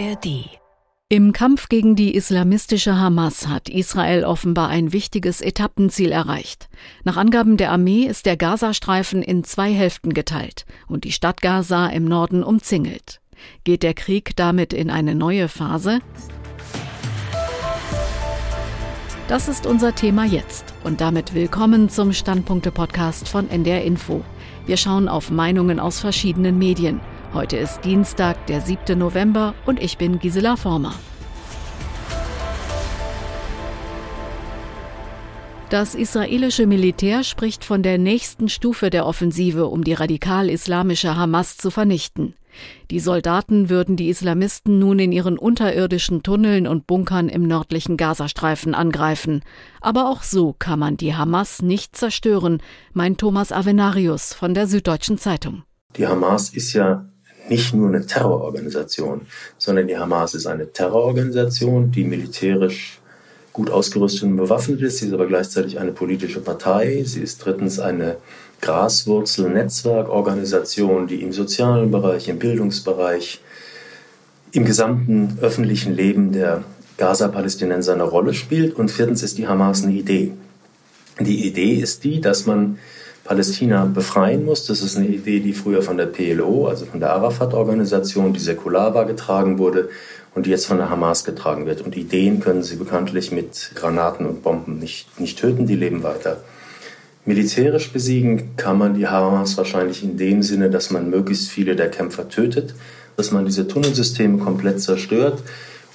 [0.00, 0.48] ARD.
[1.10, 6.70] Im Kampf gegen die islamistische Hamas hat Israel offenbar ein wichtiges Etappenziel erreicht.
[7.04, 11.88] Nach Angaben der Armee ist der Gazastreifen in zwei Hälften geteilt und die Stadt Gaza
[11.88, 13.20] im Norden umzingelt.
[13.64, 15.98] Geht der Krieg damit in eine neue Phase?
[19.28, 24.24] Das ist unser Thema jetzt und damit willkommen zum Standpunkte-Podcast von NDR Info.
[24.64, 27.00] Wir schauen auf Meinungen aus verschiedenen Medien.
[27.32, 28.98] Heute ist Dienstag, der 7.
[28.98, 30.92] November und ich bin Gisela Former.
[35.68, 41.70] Das israelische Militär spricht von der nächsten Stufe der Offensive, um die radikal-islamische Hamas zu
[41.70, 42.34] vernichten.
[42.90, 48.74] Die Soldaten würden die Islamisten nun in ihren unterirdischen Tunneln und Bunkern im nördlichen Gazastreifen
[48.74, 49.42] angreifen.
[49.80, 52.60] Aber auch so kann man die Hamas nicht zerstören,
[52.92, 55.62] meint Thomas Avenarius von der Süddeutschen Zeitung.
[55.96, 57.06] Die Hamas ist ja
[57.48, 59.22] nicht nur eine Terrororganisation,
[59.58, 63.00] sondern die Hamas ist eine Terrororganisation, die militärisch
[63.52, 64.98] gut ausgerüstet und bewaffnet ist.
[64.98, 67.02] Sie ist aber gleichzeitig eine politische Partei.
[67.04, 68.16] Sie ist drittens eine
[68.60, 73.40] Graswurzel-Netzwerkorganisation, die im sozialen Bereich, im Bildungsbereich,
[74.52, 76.64] im gesamten öffentlichen Leben der
[76.96, 78.76] Gaza-Palästinenser eine Rolle spielt.
[78.76, 80.32] Und viertens ist die Hamas eine Idee.
[81.18, 82.78] Die Idee ist die, dass man
[83.24, 84.66] Palästina befreien muss.
[84.66, 88.94] Das ist eine Idee, die früher von der PLO, also von der Arafat-Organisation, die säkular
[88.94, 89.88] war, getragen wurde
[90.34, 91.82] und die jetzt von der Hamas getragen wird.
[91.82, 96.38] Und Ideen können sie bekanntlich mit Granaten und Bomben nicht, nicht töten, die leben weiter.
[97.24, 101.90] Militärisch besiegen kann man die Hamas wahrscheinlich in dem Sinne, dass man möglichst viele der
[101.90, 102.74] Kämpfer tötet,
[103.16, 105.42] dass man diese Tunnelsysteme komplett zerstört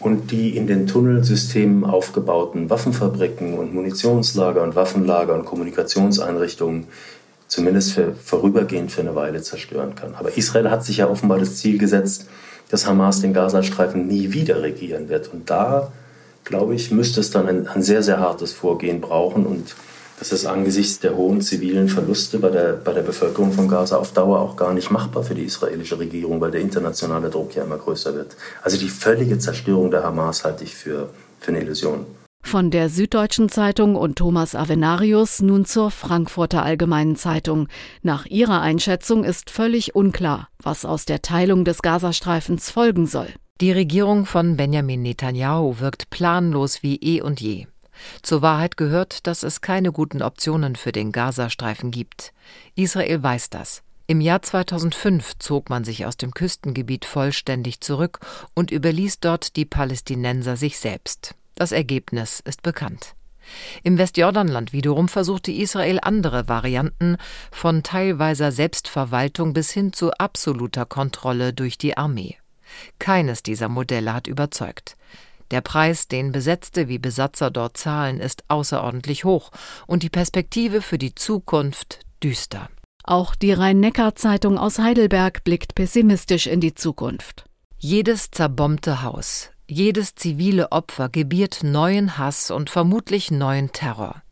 [0.00, 6.86] und die in den Tunnelsystemen aufgebauten Waffenfabriken und Munitionslager und Waffenlager und Kommunikationseinrichtungen
[7.46, 10.14] zumindest für, vorübergehend für eine Weile zerstören kann.
[10.14, 12.26] Aber Israel hat sich ja offenbar das Ziel gesetzt,
[12.70, 15.32] dass Hamas den Gazastreifen nie wieder regieren wird.
[15.32, 15.92] Und da,
[16.44, 19.44] glaube ich, müsste es dann ein, ein sehr, sehr hartes Vorgehen brauchen.
[19.44, 19.74] Und
[20.20, 24.12] das ist angesichts der hohen zivilen Verluste bei der, bei der Bevölkerung von Gaza auf
[24.12, 27.78] Dauer auch gar nicht machbar für die israelische Regierung, weil der internationale Druck ja immer
[27.78, 28.36] größer wird.
[28.62, 31.08] Also die völlige Zerstörung der Hamas halte ich für,
[31.40, 32.04] für eine Illusion.
[32.42, 37.68] Von der Süddeutschen Zeitung und Thomas Avenarius nun zur Frankfurter Allgemeinen Zeitung.
[38.02, 43.28] Nach ihrer Einschätzung ist völlig unklar, was aus der Teilung des Gazastreifens folgen soll.
[43.62, 47.66] Die Regierung von Benjamin Netanyahu wirkt planlos wie eh und je.
[48.22, 52.32] Zur Wahrheit gehört, dass es keine guten Optionen für den Gazastreifen gibt.
[52.74, 53.82] Israel weiß das.
[54.06, 58.18] Im Jahr 2005 zog man sich aus dem Küstengebiet vollständig zurück
[58.54, 61.36] und überließ dort die Palästinenser sich selbst.
[61.54, 63.14] Das Ergebnis ist bekannt.
[63.82, 67.16] Im Westjordanland wiederum versuchte Israel andere Varianten
[67.50, 72.36] von teilweiser Selbstverwaltung bis hin zu absoluter Kontrolle durch die Armee.
[72.98, 74.96] Keines dieser Modelle hat überzeugt.
[75.50, 79.50] Der Preis, den Besetzte wie Besatzer dort zahlen, ist außerordentlich hoch
[79.86, 82.68] und die Perspektive für die Zukunft düster.
[83.02, 87.44] Auch die Rhein-Neckar-Zeitung aus Heidelberg blickt pessimistisch in die Zukunft.
[87.78, 94.22] Jedes zerbombte Haus, jedes zivile Opfer gebiert neuen Hass und vermutlich neuen Terror.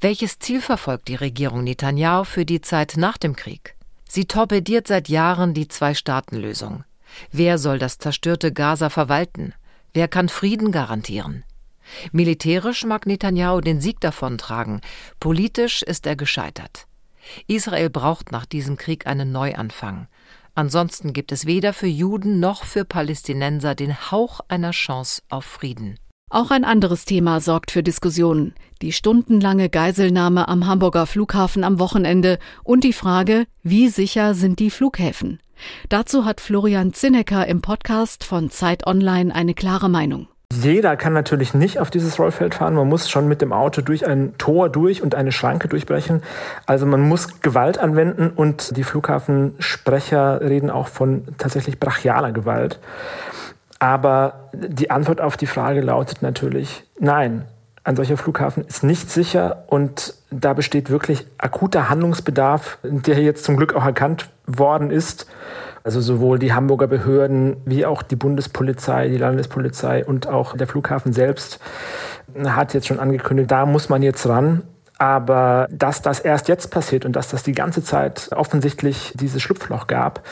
[0.00, 3.76] Welches Ziel verfolgt die Regierung Netanyahu für die Zeit nach dem Krieg?
[4.08, 6.84] Sie torpediert seit Jahren die Zwei-Staaten-Lösung.
[7.30, 9.54] Wer soll das zerstörte Gaza verwalten?
[9.94, 11.44] Wer kann Frieden garantieren?
[12.12, 14.80] Militärisch mag Netanyahu den Sieg davontragen,
[15.20, 16.86] politisch ist er gescheitert.
[17.46, 20.08] Israel braucht nach diesem Krieg einen Neuanfang.
[20.54, 25.98] Ansonsten gibt es weder für Juden noch für Palästinenser den Hauch einer Chance auf Frieden.
[26.30, 28.54] Auch ein anderes Thema sorgt für Diskussionen.
[28.80, 34.70] Die stundenlange Geiselnahme am Hamburger Flughafen am Wochenende und die Frage, wie sicher sind die
[34.70, 35.40] Flughäfen?
[35.88, 40.28] Dazu hat Florian Zinnecker im Podcast von Zeit Online eine klare Meinung.
[40.52, 42.74] Jeder kann natürlich nicht auf dieses Rollfeld fahren.
[42.74, 46.22] Man muss schon mit dem Auto durch ein Tor durch und eine Schranke durchbrechen.
[46.66, 52.80] Also man muss Gewalt anwenden und die Flughafensprecher reden auch von tatsächlich brachialer Gewalt.
[53.78, 57.46] Aber die Antwort auf die Frage lautet natürlich nein.
[57.84, 63.56] Ein solcher Flughafen ist nicht sicher und da besteht wirklich akuter Handlungsbedarf, der jetzt zum
[63.56, 65.26] Glück auch erkannt worden ist.
[65.84, 71.12] Also sowohl die Hamburger Behörden wie auch die Bundespolizei, die Landespolizei und auch der Flughafen
[71.12, 71.58] selbst
[72.44, 74.62] hat jetzt schon angekündigt, da muss man jetzt ran.
[74.98, 79.88] Aber dass das erst jetzt passiert und dass das die ganze Zeit offensichtlich dieses Schlupfloch
[79.88, 80.24] gab,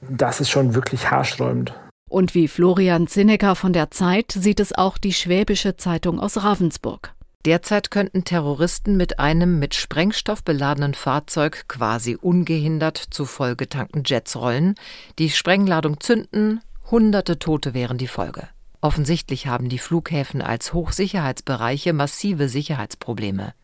[0.00, 1.72] das ist schon wirklich haarsträubend.
[2.08, 7.14] Und wie Florian Zinnecker von der Zeit sieht es auch die Schwäbische Zeitung aus Ravensburg.
[7.46, 14.74] Derzeit könnten Terroristen mit einem mit Sprengstoff beladenen Fahrzeug quasi ungehindert zu vollgetankten Jets rollen,
[15.18, 16.60] die Sprengladung zünden,
[16.90, 18.48] Hunderte Tote wären die Folge.
[18.82, 23.54] Offensichtlich haben die Flughäfen als Hochsicherheitsbereiche massive Sicherheitsprobleme.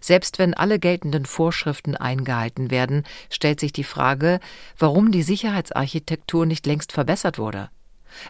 [0.00, 4.38] Selbst wenn alle geltenden Vorschriften eingehalten werden, stellt sich die Frage,
[4.78, 7.70] warum die Sicherheitsarchitektur nicht längst verbessert wurde.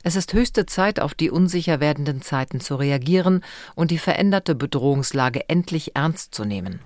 [0.02, 3.42] Es ist höchste Zeit, auf die unsicher werdenden Zeiten zu reagieren
[3.74, 6.80] und die veränderte Bedrohungslage endlich ernst zu nehmen.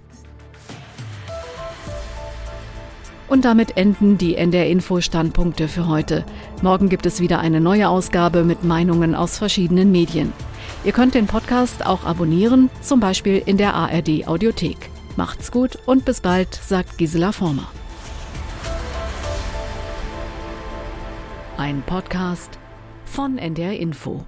[3.26, 6.24] Und damit enden die NDR Info Standpunkte für heute.
[6.62, 10.32] Morgen gibt es wieder eine neue Ausgabe mit Meinungen aus verschiedenen Medien.
[10.84, 14.90] Ihr könnt den Podcast auch abonnieren, zum Beispiel in der ARD Audiothek.
[15.16, 17.70] Macht's gut und bis bald, sagt Gisela Former.
[21.56, 22.58] Ein Podcast
[23.14, 24.26] von NDR Info.